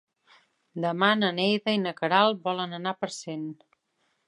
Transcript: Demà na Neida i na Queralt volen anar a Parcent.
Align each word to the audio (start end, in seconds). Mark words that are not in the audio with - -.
Demà 0.85 1.09
na 1.17 1.29
Neida 1.41 1.77
i 1.79 1.83
na 1.83 1.93
Queralt 2.01 2.41
volen 2.49 2.75
anar 2.81 2.95
a 2.97 3.01
Parcent. 3.05 3.47